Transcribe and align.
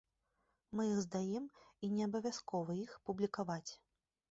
Мы 0.79 0.85
іх 0.91 1.01
здаем, 1.05 1.45
і 1.87 1.91
неабавязкова 1.99 2.71
іх 2.83 2.99
публікаваць. 3.11 3.71